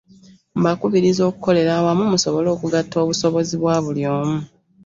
[0.59, 4.37] Mbakubiriza okukolera awamu musobole okugatta obusobozi bwa buli omu